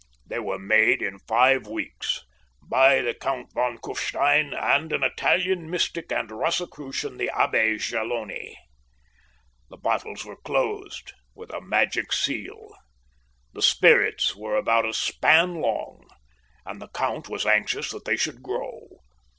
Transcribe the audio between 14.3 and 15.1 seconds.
were about a